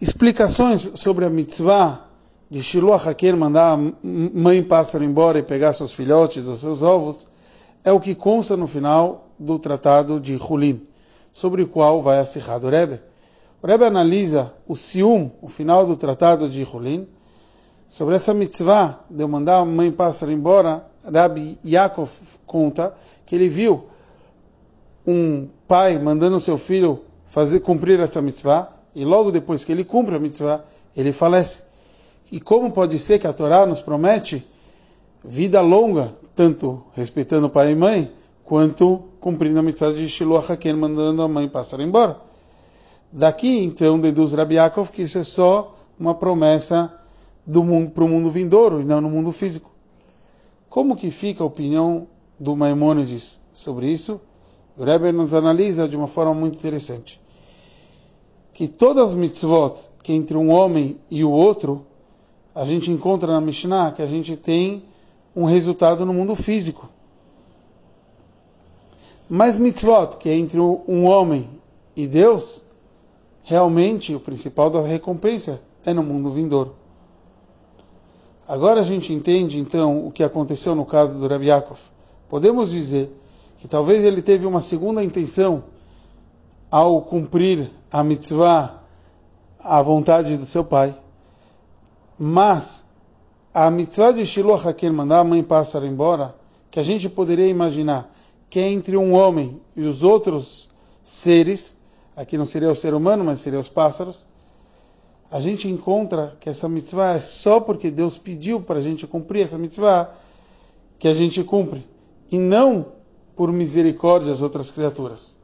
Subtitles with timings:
[0.00, 2.06] explicações sobre a mitzvah
[2.50, 7.26] de Shiloh Haker mandar a mãe pássaro embora e pegar seus filhotes os seus ovos,
[7.84, 10.80] é o que consta no final do tratado de Hulin,
[11.32, 13.00] sobre o qual vai a Sihá do Rebbe.
[13.62, 17.06] O Rebbe analisa o Sium, o final do tratado de Hulin,
[17.88, 22.10] sobre essa mitzvah de eu mandar a mãe pássaro embora, Rabbi Yaakov
[22.46, 22.94] conta
[23.26, 23.86] que ele viu
[25.06, 30.16] um pai mandando seu filho fazer cumprir essa mitzvah, e logo depois que ele cumpre
[30.16, 30.64] a mitzvah,
[30.96, 31.64] ele falece.
[32.30, 34.46] E como pode ser que a Torá nos promete
[35.24, 38.12] vida longa, tanto respeitando pai e mãe,
[38.44, 42.20] quanto cumprindo a mitzvah de Shiloh HaKen, mandando a mãe passar embora?
[43.10, 46.92] Daqui, então, deduz Rabbi Yaakov que isso é só uma promessa
[47.94, 49.70] para o mundo vindouro e não no mundo físico.
[50.68, 52.06] Como que fica a opinião
[52.38, 54.20] do Maimônides sobre isso?
[54.76, 57.18] O Rebbe nos analisa de uma forma muito interessante.
[58.58, 59.72] Que todas as mitzvot
[60.02, 61.86] que entre um homem e o outro,
[62.52, 64.82] a gente encontra na Mishnah que a gente tem
[65.36, 66.88] um resultado no mundo físico.
[69.28, 71.48] Mas mitzvot, que é entre um homem
[71.94, 72.64] e Deus,
[73.44, 76.74] realmente o principal da recompensa é no mundo vindouro.
[78.48, 81.78] Agora a gente entende então o que aconteceu no caso do Rabbi Yaakov.
[82.28, 83.08] Podemos dizer
[83.58, 85.62] que talvez ele teve uma segunda intenção
[86.70, 88.82] ao cumprir a mitzvah
[89.60, 90.94] à vontade do seu pai.
[92.18, 92.88] Mas
[93.52, 96.34] a mitzvah de Shiloh Hakel, mandar a mãe pássaro embora,
[96.70, 98.12] que a gente poderia imaginar
[98.50, 100.70] que é entre um homem e os outros
[101.02, 101.78] seres,
[102.16, 104.26] aqui não seria o ser humano, mas seria os pássaros,
[105.30, 109.42] a gente encontra que essa mitzvah é só porque Deus pediu para a gente cumprir
[109.42, 110.10] essa mitzvah
[110.98, 111.86] que a gente cumpre,
[112.30, 112.86] e não
[113.36, 115.37] por misericórdia às outras criaturas.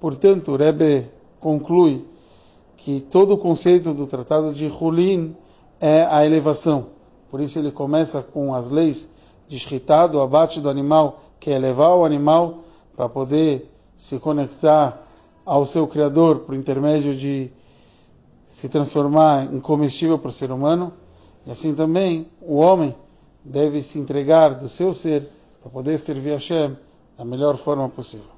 [0.00, 1.06] Portanto, o Rebbe
[1.40, 2.04] conclui
[2.76, 5.34] que todo o conceito do tratado de Hulin
[5.80, 6.86] é a elevação.
[7.30, 9.12] Por isso ele começa com as leis
[9.48, 12.58] de shritado, o abate do animal, que é elevar o animal
[12.94, 15.02] para poder se conectar
[15.44, 17.50] ao seu Criador por intermédio de
[18.46, 20.92] se transformar em comestível para o ser humano.
[21.46, 22.94] E assim também o homem
[23.44, 25.26] deve se entregar do seu ser
[25.62, 26.76] para poder servir a Hashem
[27.16, 28.36] da melhor forma possível.